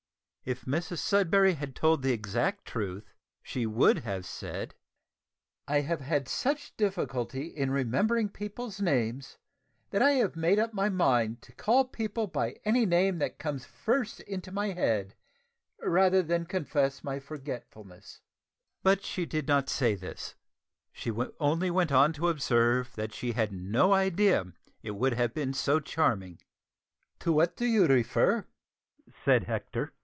[0.43, 3.13] If Mrs Sudberry had told the exact truth
[3.43, 4.73] she would have said,
[5.67, 9.37] "I have such difficulty in remembering people's names
[9.91, 13.65] that I have made up my mind to call people by any name that comes
[13.67, 15.13] first into my head
[15.79, 18.21] rather than confess my forgetfulness."
[18.81, 20.33] But she did not say this;
[20.91, 25.53] she only went on to observe that she had no idea it would have been
[25.53, 26.39] so charming.
[27.19, 28.47] "To what do you refer?"